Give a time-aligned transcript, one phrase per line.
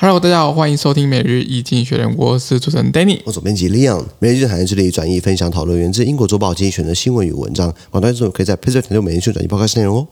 [0.00, 4.04] Hello，大家好，欢迎收听每日一经济学人，我是主持人 Danny，我左边辑 Leon。
[4.20, 10.06] 每日一经济学人致力于转译分享讨论源自英国周报经济选择新闻与文章，广大听众可以在 PressPlay 团队每日一经济学人转译报开始内容哦。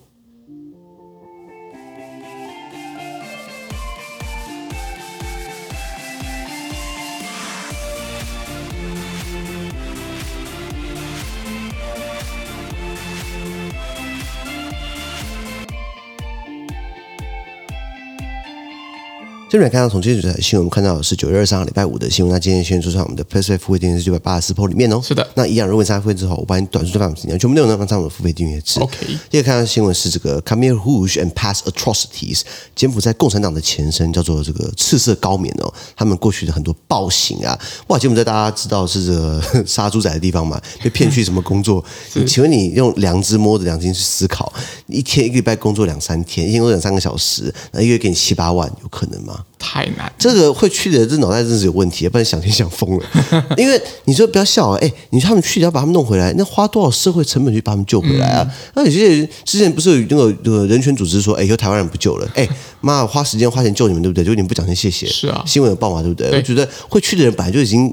[19.48, 22.34] 这边看到从今天的新闻，我们看到的是九月二十三号礼拜五的新闻。
[22.34, 25.00] 那今天先说上我们的 PressPlay 付费订阅是九百八十四 Pro 里面哦。
[25.00, 25.24] 是的。
[25.34, 28.80] 那一样，如果你加付费之后，我把你短讯发给你，全部内容都放在我们的付费订阅制。
[28.80, 29.06] OK。
[29.30, 32.40] 第二看到的新闻是这个 Khmer Rouge and Past Atrocities，
[32.74, 35.72] 柬埔寨共产党的前身叫做这个赤色高棉哦。
[35.94, 37.96] 他们过去的很多暴行啊，哇！
[37.96, 40.60] 柬埔寨大家知道是这个杀猪仔的地方嘛？
[40.82, 41.82] 被骗去什么工作？
[42.26, 44.52] 请问你用良知摸着良心去思考，
[44.88, 49.34] 一天一个礼拜工作两三天，一天工作两三个小时，那一个月给你七八万，有可能吗？
[49.66, 53.04] 太难，这个会去的这脑袋真是有问题，不然想天想疯了。
[53.58, 58.46] 因为你说不要笑啊，哎，你说他们去要把他们弄回来，那花多少社会成本去把他们救回来啊？
[58.48, 62.48] 嗯、那有些人之前不是有那个那个人权组织说，哎，以后台湾人不救了，哎，
[62.80, 64.24] 妈，花时间花钱救你们，对不对？
[64.24, 66.30] 就你们不讲声谢谢，是啊，新闻有报嘛，对不对？
[66.30, 67.92] 对我觉得会去的人本来就已经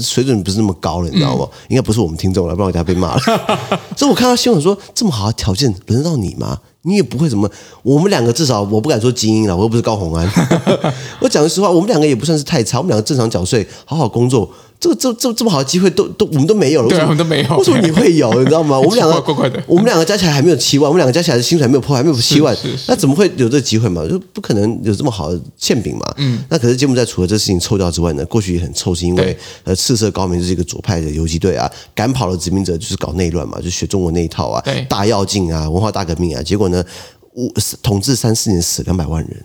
[0.00, 1.46] 水准不是那么高了，你知道吗？
[1.52, 3.20] 嗯、应该不是我们听众了，不然我等下被骂了。
[3.94, 6.58] 所以我看到新闻说这么好的条件，轮得到你吗？
[6.84, 7.50] 你也不会怎么，
[7.82, 10.26] 我们两个至少我不敢说精英了，我又不是高洪安。
[11.20, 14.48] 我讲实话，我们两个也不算是太差，我们两个正常缴税，好好工作。
[14.84, 17.56] 这个这这这么好的机会都都我们都没有了，对，我们都没有。
[17.56, 18.30] 为什么你会有？
[18.38, 18.78] 你知道吗？
[18.78, 22.54] 我们两个怪怪的，我们两个加起来还没有七万，我们两个加起来的薪水还没有破，还没有七万，
[22.86, 24.06] 那怎么会有这个机会嘛？
[24.06, 26.14] 就不可能有这么好的馅饼嘛。
[26.18, 26.44] 嗯。
[26.50, 36.84] 那可是柬埔寨除了这事情臭掉之外呢，过去也很臭，是因为呃赤色高棉就是一个左派的游击队啊，赶跑了殖民者，就是搞内乱嘛，就学中国那一套啊，大跃进啊，文化大革命啊，结果呢，
[37.32, 37.50] 五
[37.82, 39.44] 统治三四年死两百万人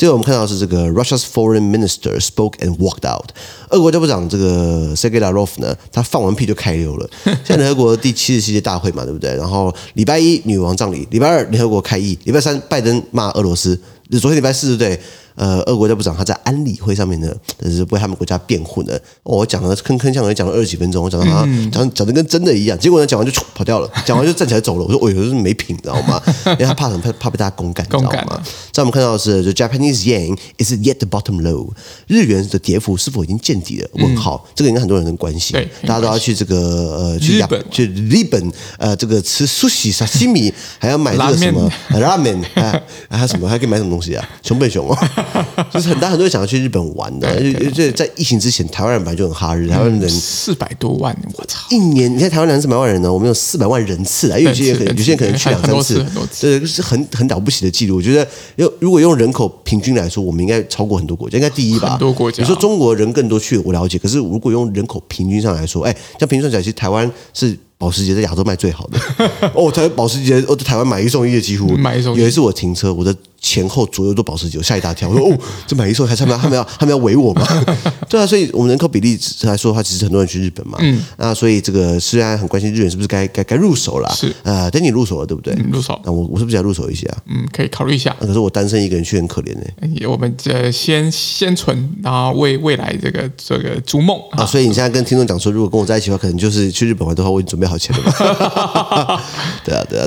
[0.00, 0.02] 啊。
[0.02, 3.28] 最后我们看到是这个 Russia's foreign minister spoke and walked out。
[3.68, 7.08] 俄国外交部长这个 Sergei Lavrov 呢，他放完屁就开溜了。
[7.24, 9.36] 现在联合国第七十七届大会嘛，对不对？
[9.36, 13.78] 然后礼拜一女王葬礼，礼拜二联合国开议，礼拜三拜登骂俄罗斯，
[14.18, 15.00] 昨天礼拜四对对？
[15.36, 17.32] 呃，俄国外部长他在安理会上面呢，
[17.62, 18.92] 就是为他们国家辩护呢。
[19.22, 24.84] 哦、我讲了铿铿锵锵讲了二十几分钟，我讲到他讲讲的跟真的一样，结果呢讲完就 跑掉了，讲完就站起来走了。
[24.84, 26.20] 我说，哦，有是没品，你知道吗？
[26.46, 27.00] 因为他怕什么？
[27.00, 28.42] 怕怕被大家公干，你知道吗？
[28.70, 31.70] 在我们看到的是，the Japanese yen is yet the bottom low，
[32.06, 33.88] 日元的跌幅是否已经见底了？
[33.94, 35.56] 问号，这个应该很多人能关心。
[35.86, 44.28] 大家都要去这个呃去日本去日本呃这个吃寿司沙西米， 还要买这个什么拉面，还还有什么还可以买什么东西啊？
[44.42, 45.10] 熊本熊啊。
[45.72, 51.60] 就是很大很多人想要去日本玩的，而且就在疫情之前，台湾人本来就很哈日，台湾人四百多万，我操！
[51.70, 57.96] 一年你看台湾两四百万人呢，我们有四百万人次啊，因为有些人有些人可能去两三次，这是很很了不起的记录。
[57.96, 61.90] 我觉得，用如果用人口平均来说，我们应该超过很多国家，应该第一吧？
[61.90, 63.98] 很多国家，你说中国人更多去，我了解。
[63.98, 68.98] 可是如果用人口平均上来说，哎，像平均算起来，其实台湾是保时捷在亚洲卖最好的。
[69.54, 72.20] 哦，台保时捷，我在台湾买一送一的几乎，买一送一。
[72.20, 73.14] 有一次我停车，我的。
[73.40, 75.08] 前后左右都保时捷，我吓一大跳。
[75.10, 77.46] 我说：“哦，这买一送一，还他们他们要他们要围我吗？”
[78.08, 80.78] 对啊，所以我们人口比例来说的话，其实很多人去日本嘛。
[80.80, 81.02] 嗯。
[81.16, 85.54] 那所以这个虽然很关心日本是不是该该该入手了，是呃，等你入手了，对不对？
[85.72, 85.98] 入手。
[86.04, 87.06] 那我我是不是要入手一下？
[87.26, 88.14] 嗯，可以考虑一下。
[88.20, 90.08] 可是我单身一个人去很可怜呢。
[90.08, 94.44] 我们这先先存，然后为未来这个这个逐梦啊。
[94.44, 99.09] 所以你现在跟听众讲说，如果跟我在一起的话，可能就是去日本玩的话，我已经准备好钱了嘛。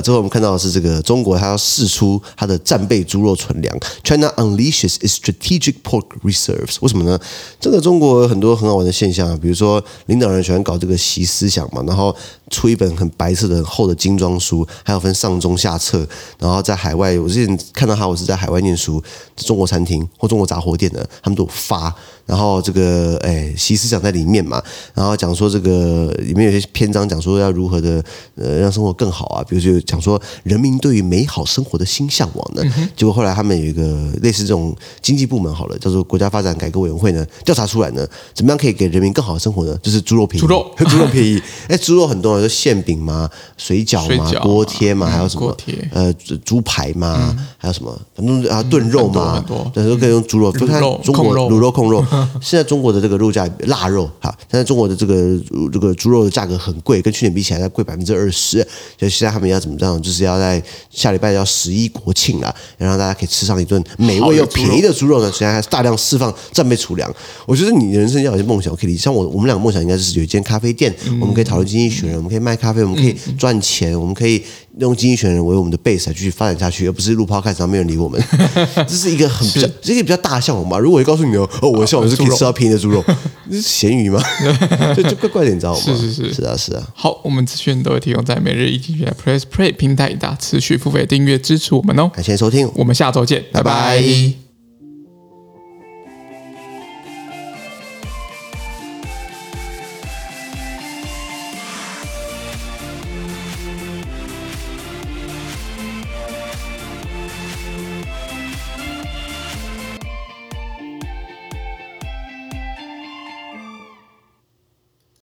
[0.04, 3.74] 之，后我们看到的是这个中国，它要释出它的战备猪肉存粮。
[4.04, 6.76] China unleashes its strategic pork reserves。
[6.82, 7.18] 为什么呢？
[7.58, 12.14] 这个中国有很多很好玩的现象啊，比如说领导人喜欢搞这个习思想嘛，然后
[12.50, 16.06] 出一本很白色的很厚的精装书，还有分上中下册。
[16.38, 19.02] 然后在海外，我之前看到他，我是在海外念书，
[19.36, 21.94] 中国餐厅或中国杂货店的，他们都有发。
[22.26, 24.62] 然后这个哎，习思想在里面嘛，
[24.94, 28.02] 然后讲说这个里面有些篇章讲说要如何的
[28.36, 32.62] 呃让生活更好啊，比如说讲说人民对于美好生活的新向往呢。
[32.96, 39.78] 结果后来他们有一个类似这种经济部门好了，叫做国家发展改革委员会呢，调查出来呢，怎么样可以给人民更好的生活呢？
[39.82, 41.40] 就是猪肉便宜，猪肉 猪肉便宜。
[41.68, 45.56] 哎，猪肉很多，就馅饼嘛，水饺嘛，锅贴嘛，还有什么
[45.92, 46.12] 呃
[46.44, 50.50] 猪排嘛，还有什么反正啊炖肉嘛，对，都可以用猪肉。
[50.52, 52.04] 就看中国卤肉控肉。
[52.42, 55.38] 现在中国的这个肉价腊肉哈，现在中国的这个
[55.72, 58.66] 这个猪肉的价格很贵，跟去年比起来要贵百分之二十。
[58.96, 60.00] 就现在他们要怎么着？
[60.00, 65.30] 就是要在下礼拜要十一国庆了，然后大家可以吃上一顿美味又便宜的猪肉呢。
[65.32, 67.12] 现在还大量释放战备储粮。
[67.46, 69.00] 我觉得你人生要有些梦想，我可以理解。
[69.00, 74.42] 像我，我们两个梦想应该就是有一间咖啡店，我们可以讨论经济学人，我们可以卖咖啡，我们可以赚钱，嗯、我们可以
[74.78, 78.20] 用经济学人为我们的 base 来继续发展下去，而不是录 podcast 上没有人理我们。
[78.86, 80.78] 这是一个很比较，这是一个比较大的项目嘛。
[80.78, 83.04] 如果我告诉你哦，哦，我的项目 是可以吃到便宜的猪肉，
[83.48, 84.20] 这是咸鱼吗？
[84.96, 85.80] 就就怪怪的，你知道吗？
[85.80, 86.86] 是是是，是啊是啊。
[86.94, 92.10] 好，我们资讯都会提供在每日一经济学人 Press Play 平台，大持续付费订阅支持我们哦。
[92.12, 93.72] 感谢收听，我们下周见，拜拜。
[93.72, 94.43] 拜拜。